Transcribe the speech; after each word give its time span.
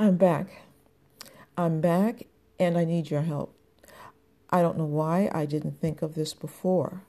I'm 0.00 0.16
back. 0.16 0.62
I'm 1.58 1.82
back 1.82 2.22
and 2.58 2.78
I 2.78 2.86
need 2.86 3.10
your 3.10 3.20
help. 3.20 3.54
I 4.48 4.62
don't 4.62 4.78
know 4.78 4.86
why 4.86 5.28
I 5.30 5.44
didn't 5.44 5.78
think 5.78 6.00
of 6.00 6.14
this 6.14 6.32
before. 6.32 7.02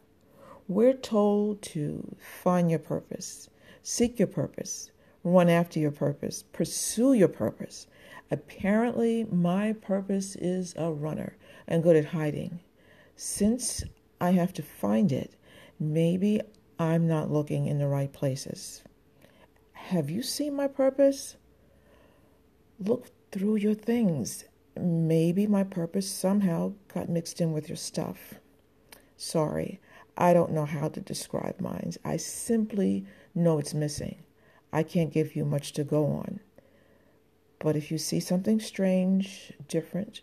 We're 0.68 0.96
told 0.96 1.62
to 1.62 2.18
find 2.20 2.70
your 2.70 2.80
purpose, 2.80 3.50
seek 3.82 4.20
your 4.20 4.28
purpose, 4.28 4.92
run 5.24 5.48
after 5.48 5.80
your 5.80 5.92
purpose, 5.92 6.44
pursue 6.52 7.14
your 7.14 7.30
purpose. 7.30 7.88
Apparently, 8.30 9.24
my 9.24 9.72
purpose 9.72 10.36
is 10.36 10.74
a 10.76 10.92
runner 10.92 11.38
and 11.70 11.84
good 11.84 11.96
at 11.96 12.08
hiding. 12.08 12.60
Since 13.16 13.86
I 14.20 14.32
have 14.32 14.52
to 14.56 14.62
find 14.62 15.14
it, 15.14 15.38
maybe 15.80 16.42
I'm 16.78 17.08
not 17.08 17.32
looking 17.32 17.68
in 17.68 17.80
the 17.80 17.88
right 17.88 18.12
places. 18.12 18.84
Have 19.72 20.10
you 20.10 20.22
seen 20.22 20.54
my 20.58 20.68
purpose? 20.68 21.38
Look 22.84 23.10
through 23.32 23.58
your 23.58 23.76
things. 23.76 24.46
Maybe 24.76 25.46
my 25.46 25.64
purpose 25.64 26.10
somehow 26.10 26.74
got 26.92 27.10
mixed 27.10 27.40
in 27.40 27.52
with 27.52 27.70
your 27.70 27.76
stuff. 27.76 28.36
Sorry, 29.16 29.80
I 30.18 30.34
don't 30.34 30.52
know 30.52 30.66
how 30.66 30.90
to 30.90 31.00
describe 31.00 31.62
mine. 31.62 31.94
I 32.04 32.18
simply 32.18 33.06
know 33.36 33.60
it's 33.60 33.76
missing. 33.76 34.24
I 34.74 34.82
can't 34.82 35.14
give 35.14 35.36
you 35.36 35.46
much 35.46 35.74
to 35.74 35.84
go 35.84 36.08
on. 36.08 36.40
But 37.60 37.76
if 37.76 37.92
you 37.92 38.00
see 38.00 38.20
something 38.20 38.60
strange, 38.60 39.54
different, 39.68 40.22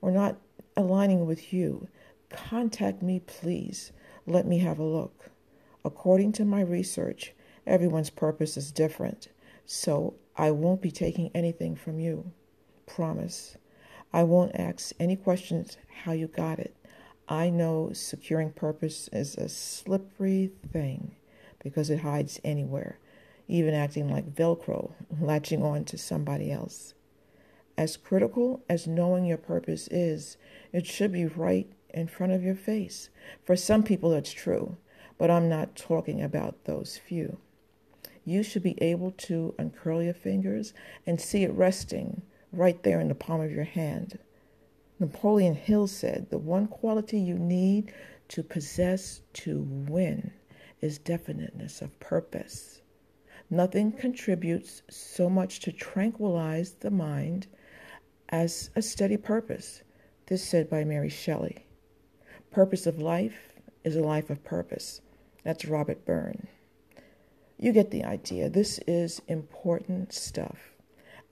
or 0.00 0.10
not 0.10 0.38
aligning 0.78 1.26
with 1.26 1.52
you, 1.52 1.88
contact 2.30 3.02
me, 3.02 3.20
please. 3.20 3.92
Let 4.24 4.46
me 4.46 4.60
have 4.60 4.78
a 4.78 4.84
look. 4.84 5.28
According 5.84 6.32
to 6.32 6.46
my 6.46 6.62
research, 6.62 7.34
everyone's 7.66 8.08
purpose 8.08 8.56
is 8.56 8.72
different. 8.72 9.28
So 9.66 10.14
I 10.40 10.52
won't 10.52 10.80
be 10.80 10.92
taking 10.92 11.32
anything 11.34 11.74
from 11.74 11.98
you. 11.98 12.30
Promise. 12.86 13.56
I 14.12 14.22
won't 14.22 14.54
ask 14.54 14.92
any 15.00 15.16
questions 15.16 15.76
how 16.04 16.12
you 16.12 16.28
got 16.28 16.60
it. 16.60 16.76
I 17.28 17.50
know 17.50 17.90
securing 17.92 18.52
purpose 18.52 19.10
is 19.12 19.34
a 19.34 19.48
slippery 19.48 20.52
thing 20.72 21.16
because 21.58 21.90
it 21.90 22.00
hides 22.00 22.40
anywhere, 22.44 23.00
even 23.48 23.74
acting 23.74 24.08
like 24.08 24.32
Velcro, 24.32 24.92
latching 25.20 25.62
on 25.62 25.84
to 25.86 25.98
somebody 25.98 26.52
else. 26.52 26.94
As 27.76 27.96
critical 27.96 28.62
as 28.68 28.86
knowing 28.86 29.24
your 29.24 29.38
purpose 29.38 29.88
is, 29.88 30.36
it 30.72 30.86
should 30.86 31.10
be 31.10 31.26
right 31.26 31.70
in 31.92 32.06
front 32.06 32.32
of 32.32 32.44
your 32.44 32.54
face. 32.54 33.10
For 33.44 33.56
some 33.56 33.82
people, 33.82 34.10
that's 34.10 34.32
true, 34.32 34.76
but 35.18 35.32
I'm 35.32 35.48
not 35.48 35.74
talking 35.74 36.22
about 36.22 36.64
those 36.64 36.96
few 36.96 37.38
you 38.30 38.42
should 38.42 38.62
be 38.62 38.80
able 38.82 39.12
to 39.12 39.54
uncurl 39.58 40.02
your 40.02 40.14
fingers 40.14 40.72
and 41.06 41.20
see 41.20 41.44
it 41.44 41.52
resting 41.52 42.22
right 42.52 42.82
there 42.82 43.00
in 43.00 43.08
the 43.08 43.14
palm 43.14 43.40
of 43.40 43.50
your 43.50 43.64
hand. 43.64 44.18
Napoleon 44.98 45.54
Hill 45.54 45.86
said, 45.86 46.28
The 46.30 46.38
one 46.38 46.66
quality 46.66 47.20
you 47.20 47.38
need 47.38 47.92
to 48.28 48.42
possess 48.42 49.20
to 49.32 49.62
win 49.88 50.32
is 50.80 50.98
definiteness 50.98 51.80
of 51.80 51.98
purpose. 52.00 52.82
Nothing 53.50 53.92
contributes 53.92 54.82
so 54.90 55.30
much 55.30 55.60
to 55.60 55.72
tranquilize 55.72 56.72
the 56.72 56.90
mind 56.90 57.46
as 58.28 58.70
a 58.76 58.82
steady 58.82 59.16
purpose. 59.16 59.82
This 60.26 60.44
said 60.44 60.68
by 60.68 60.84
Mary 60.84 61.08
Shelley. 61.08 61.66
Purpose 62.50 62.86
of 62.86 62.98
life 62.98 63.54
is 63.84 63.96
a 63.96 64.02
life 64.02 64.28
of 64.28 64.44
purpose. 64.44 65.00
That's 65.44 65.64
Robert 65.64 66.04
Byrne. 66.04 66.48
You 67.58 67.72
get 67.72 67.90
the 67.90 68.04
idea. 68.04 68.48
This 68.48 68.78
is 68.86 69.20
important 69.26 70.12
stuff. 70.12 70.76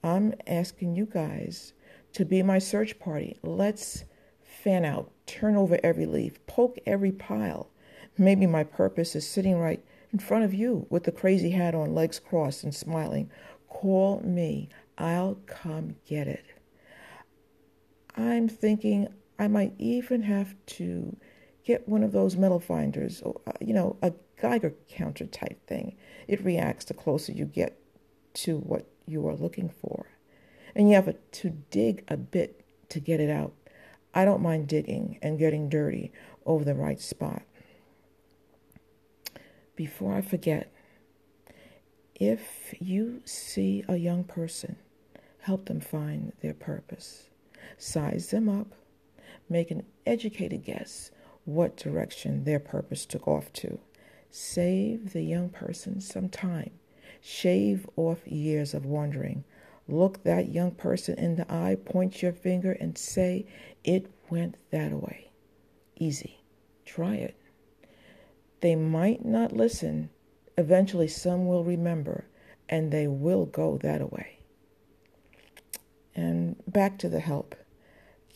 I'm 0.03 0.33
asking 0.45 0.95
you 0.95 1.05
guys 1.05 1.73
to 2.13 2.25
be 2.25 2.43
my 2.43 2.59
search 2.59 2.99
party. 2.99 3.37
Let's 3.43 4.03
fan 4.43 4.83
out, 4.83 5.11
turn 5.25 5.55
over 5.55 5.79
every 5.83 6.05
leaf, 6.05 6.45
poke 6.45 6.77
every 6.85 7.11
pile. 7.13 7.69
Maybe 8.17 8.45
my 8.45 8.65
purpose 8.65 9.15
is 9.15 9.27
sitting 9.27 9.57
right 9.57 9.83
in 10.11 10.19
front 10.19 10.43
of 10.43 10.53
you 10.53 10.85
with 10.89 11.05
the 11.05 11.11
crazy 11.11 11.51
hat 11.51 11.73
on, 11.73 11.95
legs 11.95 12.19
crossed 12.19 12.63
and 12.63 12.75
smiling. 12.75 13.31
Call 13.69 14.19
me. 14.21 14.67
I'll 14.97 15.35
come 15.45 15.95
get 16.05 16.27
it. 16.27 16.45
I'm 18.15 18.49
thinking 18.49 19.07
I 19.39 19.47
might 19.47 19.75
even 19.77 20.23
have 20.23 20.55
to 20.65 21.15
get 21.67 21.85
one 21.85 22.01
of 22.01 22.13
those 22.13 22.37
metal 22.37 22.61
finders, 22.61 23.21
or, 23.23 23.41
uh, 23.45 23.51
you 23.59 23.73
know, 23.73 23.97
a 24.01 24.13
Geiger 24.41 24.73
counter 24.87 25.25
type 25.25 25.67
thing. 25.67 25.97
It 26.25 26.41
reacts 26.41 26.85
the 26.85 26.93
closer 26.93 27.33
you 27.33 27.43
get 27.43 27.77
to 28.35 28.57
what 28.59 28.87
you 29.05 29.27
are 29.27 29.35
looking 29.35 29.69
for. 29.69 30.05
And 30.73 30.87
you 30.87 30.95
have 30.95 31.09
a, 31.09 31.13
to 31.13 31.49
dig 31.69 32.05
a 32.07 32.15
bit 32.15 32.63
to 32.87 33.01
get 33.01 33.19
it 33.19 33.29
out. 33.29 33.51
I 34.13 34.23
don't 34.23 34.41
mind 34.41 34.69
digging 34.69 35.19
and 35.21 35.37
getting 35.37 35.67
dirty 35.67 36.13
over 36.45 36.63
the 36.63 36.73
right 36.73 37.01
spot. 37.01 37.41
Before 39.75 40.13
I 40.13 40.21
forget, 40.21 40.71
if 42.15 42.73
you 42.79 43.21
see 43.25 43.83
a 43.89 43.97
young 43.97 44.23
person, 44.23 44.77
help 45.39 45.65
them 45.65 45.81
find 45.81 46.31
their 46.41 46.53
purpose. 46.53 47.29
Size 47.77 48.29
them 48.29 48.47
up, 48.47 48.67
make 49.49 49.69
an 49.69 49.83
educated 50.05 50.63
guess 50.63 51.11
what 51.47 51.77
direction 51.77 52.43
their 52.43 52.59
purpose 52.59 53.05
took 53.05 53.25
off 53.27 53.51
to. 53.53 53.79
Save 54.29 55.13
the 55.13 55.21
young 55.21 55.49
person 55.49 56.01
some 56.01 56.27
time. 56.27 56.71
Shave 57.21 57.89
off 57.95 58.27
years 58.27 58.73
of 58.73 58.85
wandering. 58.85 59.45
Look 59.87 60.23
that 60.23 60.49
young 60.49 60.71
person 60.71 61.17
in 61.17 61.37
the 61.37 61.51
eye, 61.51 61.77
point 61.85 62.21
your 62.21 62.33
finger, 62.33 62.73
and 62.73 62.97
say, 62.97 63.45
It 63.85 64.11
went 64.29 64.57
that 64.71 64.91
way. 64.91 65.31
Easy. 65.95 66.41
Try 66.85 67.15
it. 67.15 67.35
They 68.59 68.75
might 68.75 69.23
not 69.23 69.53
listen. 69.53 70.09
Eventually, 70.57 71.07
some 71.07 71.47
will 71.47 71.63
remember, 71.63 72.25
and 72.67 72.91
they 72.91 73.07
will 73.07 73.45
go 73.45 73.77
that 73.77 74.11
way. 74.11 74.39
And 76.13 76.61
back 76.67 76.97
to 76.99 77.09
the 77.09 77.19
help. 77.21 77.55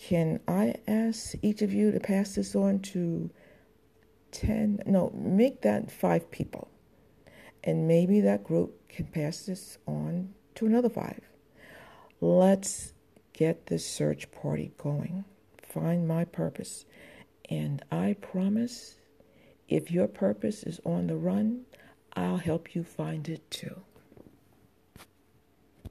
Can 0.01 0.39
I 0.47 0.73
ask 0.87 1.35
each 1.43 1.61
of 1.61 1.71
you 1.71 1.91
to 1.91 1.99
pass 1.99 2.33
this 2.33 2.55
on 2.55 2.79
to 2.79 3.29
10? 4.31 4.81
No, 4.87 5.11
make 5.13 5.61
that 5.61 5.91
5 5.91 6.31
people. 6.31 6.69
And 7.63 7.87
maybe 7.87 8.19
that 8.21 8.43
group 8.43 8.89
can 8.89 9.05
pass 9.05 9.45
this 9.45 9.77
on 9.85 10.33
to 10.55 10.65
another 10.65 10.89
5 10.89 11.21
Let's 12.19 12.93
get 13.33 13.67
this 13.67 13.85
search 13.85 14.31
party 14.31 14.71
going. 14.79 15.23
Find 15.61 16.07
my 16.07 16.25
purpose. 16.25 16.85
And 17.49 17.85
I 17.91 18.15
promise 18.19 18.97
if 19.69 19.91
your 19.91 20.07
purpose 20.07 20.63
is 20.63 20.81
on 20.83 21.07
the 21.07 21.15
run, 21.15 21.61
I'll 22.13 22.37
help 22.37 22.73
you 22.73 22.83
find 22.83 23.29
it 23.29 23.49
too. 23.51 23.81